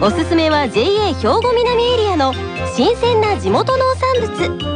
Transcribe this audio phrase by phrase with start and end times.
[0.00, 2.32] おすすめは JA 兵庫南エリアの
[2.76, 4.68] 新鮮な地元農産物。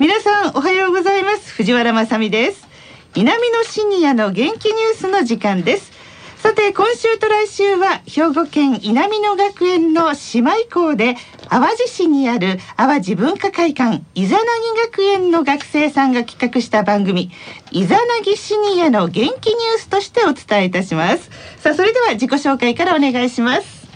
[0.00, 1.52] 皆さんおはようございます。
[1.52, 2.66] 藤原まさです。
[3.14, 5.97] 南のシニアの元気ニュースの時間です。
[6.42, 11.16] さて今週と来週は兵庫県稲美野学園の姉妹校で
[11.48, 14.46] 淡路市にある淡路文化会館イザナギ
[14.84, 17.32] 学園の学生さんが企画した番組
[17.72, 21.28] イザナギシニアの元気ニュースとしてお伝えいたします。
[21.58, 23.88] さあそれでは自己紹介からお願いします。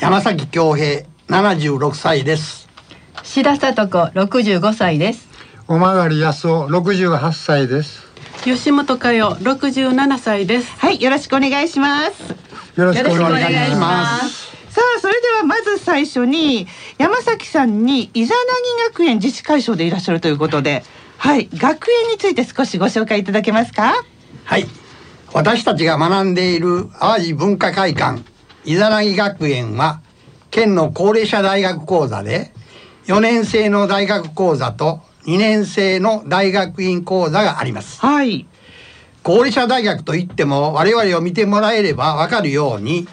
[0.00, 2.68] 山崎恭平76歳です。
[3.22, 5.28] 志田聡子65歳です。
[5.68, 8.03] おまがり安夫68歳です
[8.42, 10.70] 吉本佳代67歳です。
[10.78, 12.22] はいよろしくお願いします。
[12.78, 14.54] よろしくお願いししまます。
[14.70, 16.66] さあそれではまず最初に
[16.98, 18.40] 山崎さんにイザナ
[18.86, 20.84] ギ学園自治会長でいらっしゃるということで
[21.16, 23.94] はい学園について少しご紹介いただけますか？
[24.44, 24.66] はい。
[25.32, 28.22] 私たちが学んでいる淡路文化会館
[28.64, 30.00] イザナギ学園は
[30.50, 32.52] 県の高齢者大学講座で
[33.06, 38.00] 4年生の大学講座と2年生の大学院講座があります。
[38.00, 38.46] はい。
[39.22, 43.08] 高齢者大学といっても我々を見てもらえればわかるように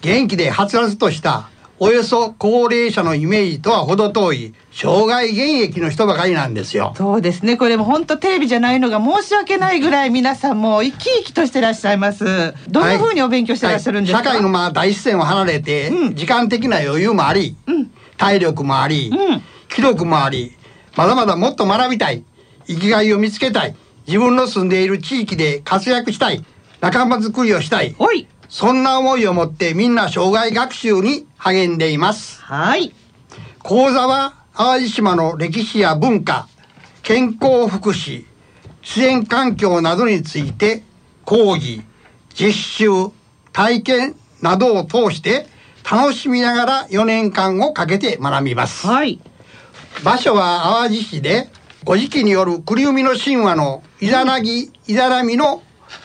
[0.00, 1.50] 元気ではつらつとした
[1.80, 6.92] およそ高齢者のイメージとは程遠い障害現役の人ばかりなんですよ。
[6.96, 7.56] そうですね。
[7.56, 12.54] これも本当テレビじゃないのが申し訳ないぐらい皆さんも生き生きとしてらっしゃいます。
[12.68, 14.26] どんな風にお勉強してらっしゃるんですか、はい。
[14.26, 16.14] 社会のまあ大自然を離れて、うん。
[16.14, 17.90] 時間的な余裕もあり、うん。
[18.16, 19.42] 体力もあり、うん。
[19.68, 20.57] 気力もあり
[20.98, 22.24] まだまだもっと学びたい。
[22.66, 23.76] 生きがいを見つけたい。
[24.08, 26.44] 自分の住んでいる地域で活躍したい。
[26.80, 27.94] 仲間づくりをしたい。
[28.00, 28.26] おい。
[28.48, 32.42] そんな思いを持ってみんな障害学習に励んでいます。
[32.42, 32.92] はい。
[33.60, 36.48] 講座は淡路島の歴史や文化
[37.04, 38.24] 健康福祉
[38.82, 40.82] 自然環境などについて
[41.24, 41.82] 講義
[42.34, 42.88] 実習
[43.52, 45.46] 体験などを通して
[45.88, 48.84] 楽しみながら4年間をかけて学びます。
[48.84, 49.20] はい
[50.04, 51.48] 場所は淡路市で
[51.86, 55.62] 古事記による栗海の神話のイザナギイザナミの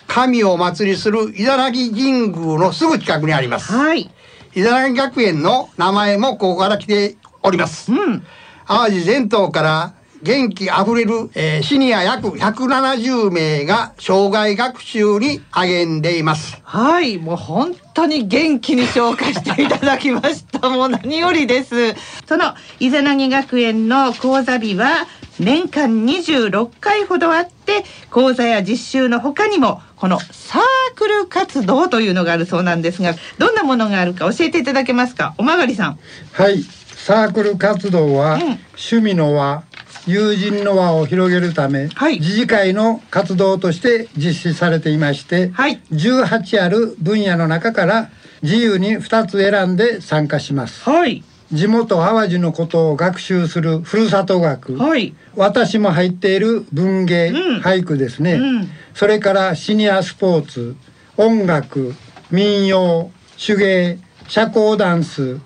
[0.08, 3.72] 神をお祭りするイザナギ神宮のすぐ近くにあります。
[3.72, 4.10] はい。
[4.56, 7.92] イザナギ学園の名前もここから来ております。
[7.92, 8.26] うん。
[8.68, 9.94] 淡路全島から
[10.24, 16.60] 元気あふれる、えーシニア約170名が障害学習に励んでいます。
[16.64, 20.70] はい、もう本当に元気に紹介していただきました。
[20.70, 21.94] もう何よりです。
[22.26, 25.06] その伊ザナギ学園の講座日は
[25.40, 30.62] 年間26回ほどあって、講座や実習の他にもこのサー
[30.96, 35.34] クル活動というのがあるそうなんですが、どんなものがあるか教えていただけますか？
[35.38, 36.00] おまがりさん。
[36.34, 36.64] すはい
[36.96, 38.42] サークル活動は、うん
[38.76, 39.64] 趣味の輪
[40.06, 42.20] 友人の輪を広げるため、はい。
[42.20, 45.82] 自治会の活動として実施されていまして、はい。
[45.92, 48.10] 18ある分野の中から
[48.42, 50.84] 自由に2つ選んで参加します。
[50.90, 51.24] はい。
[51.54, 55.14] 地元淡路のことを学習するふるさと学、はい。
[55.36, 57.62] 私も入っている文芸、うん。
[57.62, 58.70] 俳句ですね、うん。
[58.94, 60.76] それからシニアスポーツ
[61.16, 61.94] 音楽
[62.32, 65.40] 民謡手芸社交ダンス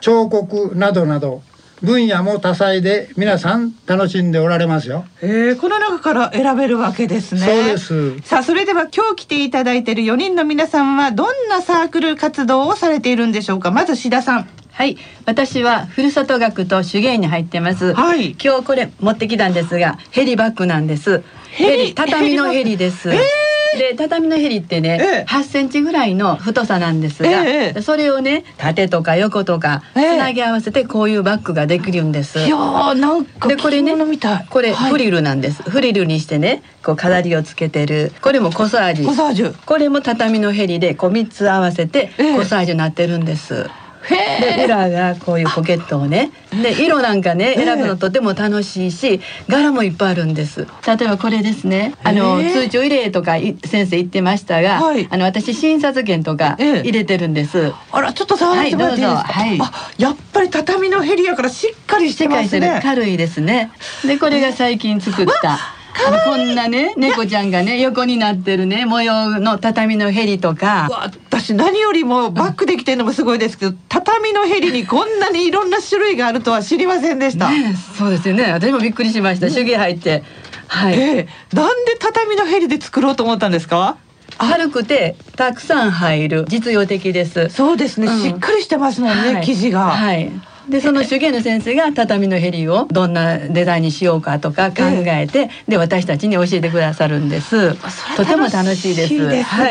[0.00, 1.42] 彫刻などなど
[1.82, 5.04] 分野も多彩で皆さん楽しんでおられますよ。
[5.20, 7.40] えー、この中から選べるわけですね。
[7.40, 13.70] そうですさあ、それでは今日来ていただいている4人の皆さんはどんなサークル活動をされているんでしょうか？
[13.70, 14.48] まず志田さん。
[14.72, 23.20] はい私はふるさと学と手芸に入ってますはい今日これ持ってきたんですがヘリバッグなんですヘリヘリ畳のヘリです、え
[23.78, 25.24] で畳のヘリってね、ええ。
[25.28, 30.14] 8センチぐらいの太さなんですが、ええそれをね縦とか横とかつえ。
[30.14, 33.94] えなぎ合わせてこういうバッグができるんです、いやーなんかでこれね。
[34.50, 34.90] これはい。
[34.90, 38.12] フリルなんです、フリルにしてねこう飾りをつけてる。
[38.20, 39.04] これもコサージ。
[39.04, 39.44] コサージ。
[39.44, 39.54] ュ。
[39.64, 42.36] これも畳のヘリでこう3つ合わせてええ。
[42.36, 43.68] コサージュになってるんです。
[44.10, 46.30] へで裏がこういうポケットをね
[46.62, 50.66] で色なんかねええ選ぶのとても楽しいし柄もいっぱいあるんです。
[50.86, 51.94] 例えばこれですね。
[52.04, 55.08] あの、ええ通帳入れとかい先生言ってましたが、はい。
[55.10, 56.80] あの私診察券とかええ。
[56.80, 59.32] 入れてるんです、あらちょっと触ってもらっていいですか？
[59.32, 59.72] はいどうぞ。
[59.74, 62.80] あやっぱり畳のヘリやからしっかりしてますね。
[62.82, 63.70] 軽いですね。
[64.06, 65.58] でこれが最近作った
[66.24, 70.88] こんなね猫ちゃんがね横になってるね模様の畳のヘリとか。
[71.30, 77.50] 私何よりもバックできてるのもすごいですけど畳のヘリにこんなにいろんな種類があるとは知りませんでした。
[77.50, 78.50] ねそうですよね。
[78.52, 79.50] 私もびっくりしました。
[79.50, 80.22] 手芸入って。
[80.66, 81.28] はい、ええ。
[81.52, 83.96] なんで畳のヘリで作ろうと思ったんですか？
[84.38, 86.44] 軽くてたくさん入る。
[86.48, 87.50] 実用的です。
[87.50, 88.20] そうですね、うん。
[88.20, 89.44] しっかりしてますもんね、はい。
[89.44, 90.30] 生地が、はい
[90.68, 97.74] でその手芸の先生が畳のヘリをどんなデザインにしようかとか考えて、で私たちに教えてくださるんです。
[98.16, 99.08] とても楽しいです。
[99.08, 99.42] 楽しいですね。
[99.42, 99.70] は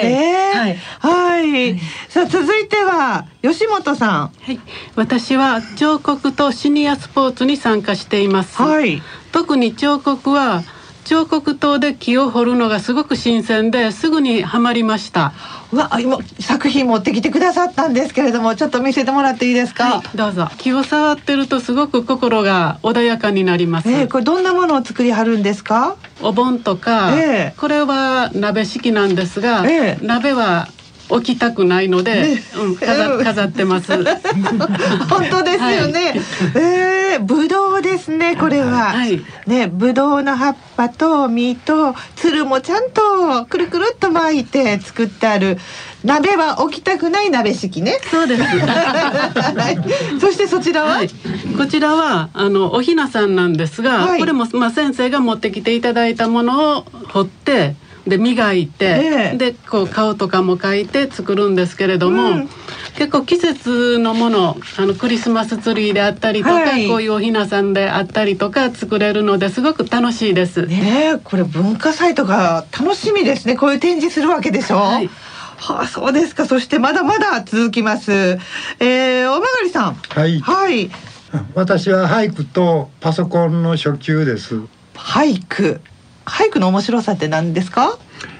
[0.69, 1.79] い、はい、
[2.09, 4.59] さあ続いては吉本さはい、
[4.95, 8.61] 私は彫刻とシニアスポーツに参加しています。
[8.61, 9.01] んはい。
[9.31, 10.63] 特に彫刻は
[11.05, 15.33] 彫刻刀で木を彫るのがすごく新鮮ですぐにはまりました。
[15.71, 20.47] うわ今作品持ってきてくださったんですけれどもちょっと見せてもらっていいですか、はい、どうぞ。
[20.59, 23.89] 木を触ってるとすごく心が穏やかになります。
[23.89, 25.95] えーこれどんなものを作りはるんですか？
[26.21, 30.67] お盆とか、ええこれは鍋敷なんですが、ええ鍋は
[31.09, 32.43] 置きたくないので、ね。
[32.57, 33.91] うん、飾飾ってます。
[35.09, 36.19] 本当ですよね、
[36.55, 39.21] えー、ぶどうですねこれは、はい。
[39.45, 45.57] ねぶどうの葉っぱと実とつるもちゃんとくるくるっと巻いて作ってある。
[46.03, 47.97] 鍋は置きたくない鍋敷ね。
[48.11, 48.43] そうです。
[48.43, 50.19] はい。
[50.19, 51.09] そしてそちらは、はい、
[51.57, 54.19] こちらはあのおひなさんなんですが、はい。
[54.19, 59.37] これもまあ先生が持ってきていただいたものを彫ってで磨いて、ええ。
[59.37, 62.49] でこう顔とかも描いて作るんですけれども、うん。
[62.95, 66.87] 結構季節のものあのクリスマスツリーであったりとか、はい。
[66.87, 70.65] こういうおひなさんであったりとか作れるのですごく楽しいです。
[70.65, 73.55] ねえこれ文化祭とか楽しみですね。
[73.55, 74.77] こういう展示するわけでしょ？
[74.77, 75.09] はい。
[75.57, 76.45] はあそうですか。
[76.45, 78.11] そしてまだまだ続きます。
[78.11, 79.93] えー、おまがりさん。
[79.93, 80.39] はい。
[80.41, 80.91] はい。
[81.55, 84.59] 私は俳句とパソコンの初級です。
[84.93, 85.79] 俳句
[86.25, 87.97] 俳句の面白さって何ですか？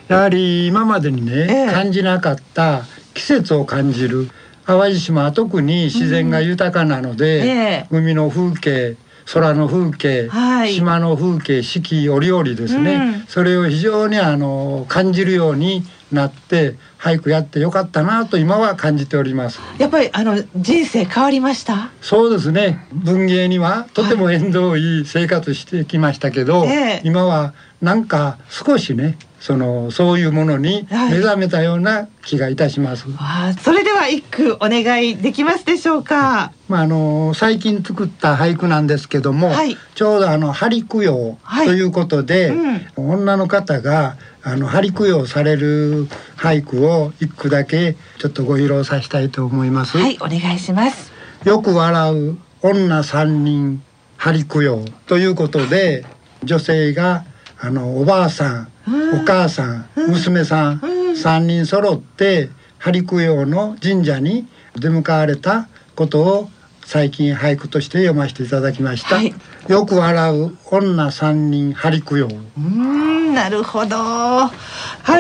[0.07, 1.71] やはり今までにね、ええ。
[1.71, 2.83] 感じなかった
[3.13, 4.29] 季節を感じる
[4.65, 7.87] 淡路島は特に自然が豊かなので、ええ。
[7.91, 10.73] 海の風景空の風景、はい。
[10.73, 13.25] 島の風景四季折々ですね、うん。
[13.27, 19.59] それを非常にあの感じるようになって俳句やってよかったなと今は感じております。
[19.79, 21.89] やっぱりあの人生変わりました？
[22.01, 22.87] そうですね。
[22.91, 27.01] 文芸にはとても縁遠い生活してきましたけど、ええ。
[27.03, 31.11] 今はなんか少しねそのそういうものにはい。
[31.13, 33.09] 目覚めたような気がいたします。
[33.09, 36.51] わあそれでは一句お願いできますでしょうか？
[36.73, 39.77] まああの最近作った俳句なんですけども、はい。
[39.93, 41.67] ちょうどあの針供養はい。
[41.67, 43.13] ということで、うん。
[43.13, 49.99] 女の方があの針供養される俳句を一句だけちょっとご披露させたいと思います。
[49.99, 51.11] はいお願いします。
[51.43, 53.83] よく笑う女三人
[54.17, 56.05] 針供養ということで
[56.43, 57.23] 女性が
[57.59, 59.21] あのおばあさん、うん。
[59.21, 61.17] お母さん、娘さん、うん。
[61.17, 62.49] 三人揃って
[62.79, 66.49] 針供養の神社に出向かわれたことを
[66.85, 69.15] 最近俳句として読ませていただきました。
[69.15, 69.33] はい
[69.69, 72.27] よく笑う女三人針供養。
[72.27, 74.49] うーんなるほどは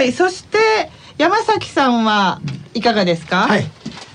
[0.01, 0.57] いそして
[1.17, 2.41] 山崎さんは
[2.73, 3.47] いかがですか？
[3.47, 3.65] はい。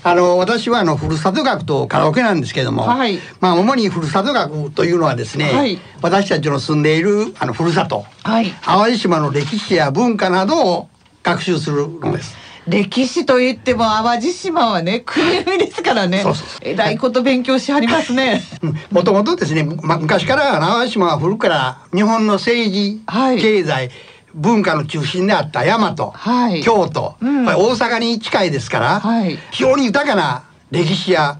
[0.01, 10.89] あの私はあのふるさと学とカラオケなんですけども、はいまあ主にふるさと学というのはですね、はい私たちの住んでいるあのふるさとはい淡路島の歴史や文化などを
[11.23, 12.33] 学習するのです。
[12.69, 16.21] 歴史といっても淡路島はね国ですからね。
[16.21, 18.43] そうそうそえらいこと勉強しはりますね。
[18.91, 23.41] もともとですね、ま、昔から淡路島は古くから日本の政治、はい。
[23.41, 23.89] 経済
[24.33, 26.61] 文化の中心であった大和、はい。
[26.61, 27.45] 京都、うん。
[27.45, 29.39] 大阪に近いですから、はい。
[29.51, 31.39] 非常に豊かな歴史や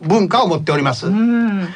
[0.00, 1.06] 文化を持っております。
[1.06, 1.68] うん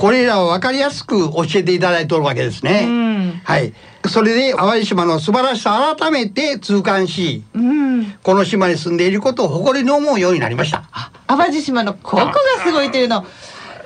[0.00, 2.86] これらを分かりやすく教えていただいておるわけですね。
[2.86, 3.74] うんはい。
[4.08, 10.84] それで淡路島の素晴らしさを改めて痛感し、うんこの島に住んでいることを誇りに思うようになりました。
[10.90, 12.32] あ淡路島のここが
[12.64, 13.26] すごいというの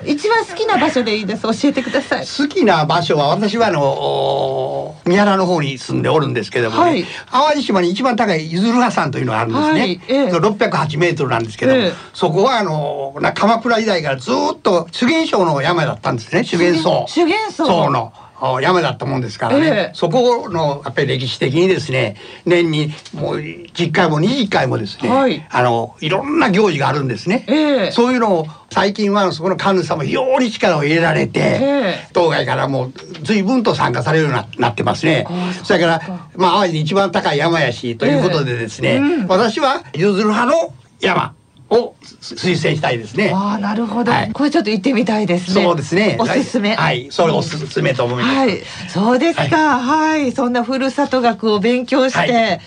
[0.07, 1.43] 一番好きな場所でいいです。
[1.43, 2.19] 教えてください。
[2.21, 6.81] 好きな場所は私はあのお三原の方に住んでおるんですけども、ね。
[6.81, 7.05] はい。
[7.31, 10.31] 淡路島に一番高いゆずる葉山というのがあるんですね、はいええ。
[10.31, 11.93] 608メートルなんですけども、ええ。
[12.13, 16.43] そこはあのな鎌倉時代からずっと修験省の山だったんですね。
[16.43, 18.13] 修験層修験層層の。
[18.21, 18.24] お
[18.61, 19.91] 山だったもんですからね、ええ。
[19.93, 25.45] そこのやっぱり歴史的にですね年にもう10回も20回もですね、はい。
[25.49, 27.91] あのいろんな行事があるんですね、ええ。
[27.91, 31.59] そういうのを最近はそこの神主さんも非常に力を入れられて、え
[32.05, 32.09] え。
[32.13, 35.27] 当該からもう随分と参加されるようにななってますね。
[35.63, 38.97] それからまあ淡路で一番高い山やしということでですね、ええ。
[38.97, 39.27] うん。
[39.27, 41.33] 私は譲る派の山
[41.69, 43.31] を推薦したいですね。
[43.33, 44.31] ああなるほど、はい。
[44.31, 45.63] これちょっと行ってみたいですね。
[45.63, 46.17] そうですね。
[46.19, 46.75] おすすめ。
[46.75, 48.35] はい、それおすすめと思います。
[48.35, 49.79] はい、そうですか。
[49.79, 52.61] はい、そんなふるさと学を勉強して、はい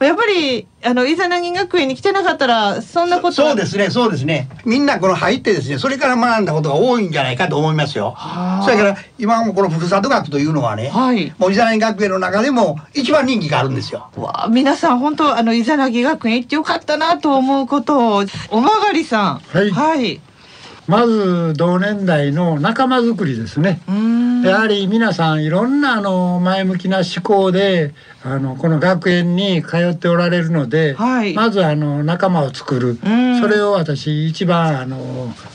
[0.00, 4.48] やっぱりあのイザナギ学園に来てなかったらそんなことそうですね、そうですね。
[4.64, 8.64] みんなこの入ってですね、それから学んだことが多いんじゃないかと思いますよはあ。
[8.64, 11.34] それから今もこのふるさと学というのはね、はい。
[11.38, 14.10] もう伊沢学園の中でも一番人気があるんですよ。
[14.16, 19.38] わあ皆さん本当あのイザナギ学園行ってよかったなと思うことをおまがりさん。
[19.40, 20.20] はいはい。
[20.90, 23.80] まず同年代の仲間づくりですね。
[24.44, 27.94] やはり皆さんいろんなあの前向きな思考で
[28.24, 31.32] あのこの学園に通っておられるので、はい。
[31.32, 33.40] まずあの仲間を作る、うん。
[33.40, 34.98] それを私一番あの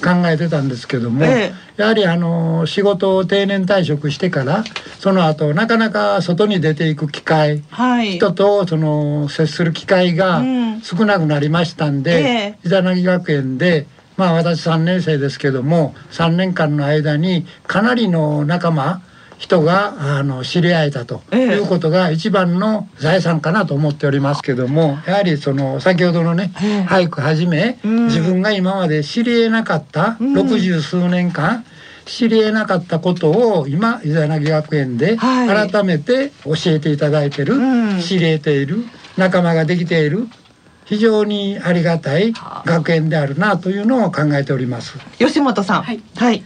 [0.01, 4.63] 考えてたんですけども、えやはりあの仕事を定年退職してから
[4.99, 8.13] その後なかなか外に出ていく機会はい。
[8.13, 10.65] 人とその接する機会がうん。
[10.81, 19.01] 少なくなりましたんで、え伊沢学園でまあ私3年生ですけども3年間の間にかなりの仲間
[19.37, 21.41] 人があの知り合えたとええ。
[21.55, 26.81] いうことが一番の財産かなと思っておりますけどもやはりその先ほどのねええ。
[26.83, 28.05] 俳句はじめうん。
[28.07, 30.33] 自分が今まで知り得なかったうん。
[30.33, 31.65] 六十数年間
[32.05, 35.69] 知り得なかったことを今伊沢学園ではい。
[35.71, 38.01] 改めて教えていただいてる、うん。
[38.01, 38.85] 知り得ている
[39.17, 40.27] 仲間ができている
[40.85, 42.33] 非常にありがたい
[42.65, 44.97] 学園であるなというのを考えております。
[45.17, 45.83] 吉本さん。
[45.83, 46.43] はいはい。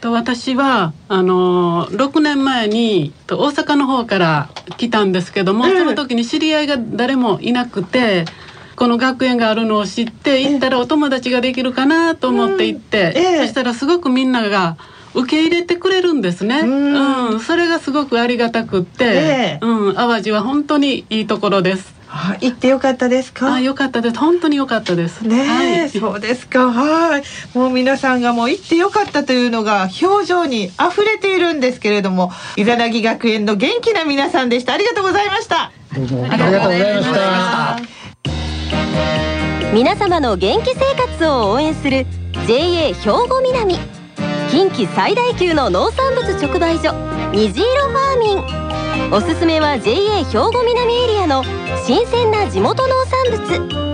[0.00, 8.24] と私はあの6年前にと大阪の方から来たんですけども、ええその時に知り合いが誰もいなくて
[8.74, 14.76] この学園があるのを知って行ったらお友達ができるかなと思って行って、そしたらすごくみんなが
[15.14, 16.60] 受け入れてくれるんですね。
[16.60, 21.94] うんうん、それがすごくありがたくって、ええうん、淡路は本当にいいところです。
[22.14, 23.54] あ行ってよかったですか？
[23.54, 24.18] あ、良かったです。
[24.18, 25.22] 本当に良かったです。
[25.26, 26.70] ねえ、はいそうですか。
[26.70, 27.22] はい。
[27.54, 34.74] もう皆さんがもう行ってよかったというのが表情に溢れているんですけれども、イザナギ学園の元気な皆さんでした。
[34.74, 35.72] ありがとうございました。
[35.94, 37.78] どうもありがとうございました。
[39.72, 42.04] 皆様の元気生活を応援する
[42.46, 42.94] JA 兵
[43.26, 43.78] 庫南
[44.50, 46.92] 近畿最大級の農産物直売所
[47.32, 48.71] 虹色ファーミン
[49.10, 51.44] おすすめは JA 兵庫南エリアの
[51.86, 53.92] 新鮮な地元農産物。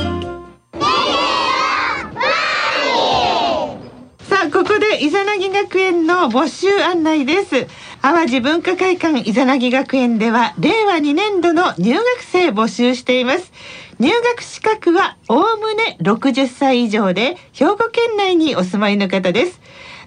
[4.20, 7.66] さあここでイザナギ学園の募集案内です。
[8.02, 13.52] 淡路文化会館イザナギ学園では令和2年度の入学生募集しています。
[13.98, 19.60] 入学資格はおおむね60歳以上で兵庫県内にお住まいの方です。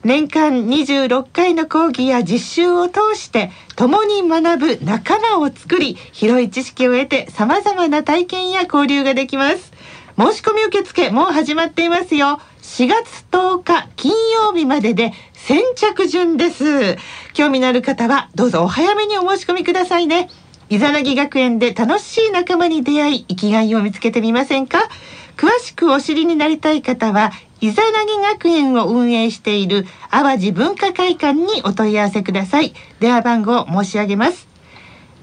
[0.03, 9.71] 年間26回の講義や実習を通して共に学ぶ仲間を作り広い知識を得て様々な体験や交流ができます。
[10.17, 12.39] 申し込み受付もう始まっていますよ。
[12.63, 16.97] 4月10日金曜日までで先着順です。
[17.33, 20.29] 興味のある方はどうぞお早めにお申し込みくださいね。
[20.69, 24.79] イザナギ学園で楽しい仲間に出会い生きがいを見つけてみませんか？
[25.37, 27.31] 詳しくお知りになりたい方は
[27.61, 34.47] イザナギ学園を運営している淡路文化会館にお問い合わせください電話番号申し上げます